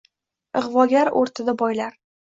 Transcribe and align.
Ig‘vogar 0.61 1.13
o‘rtada 1.21 1.55
boylar 1.61 1.97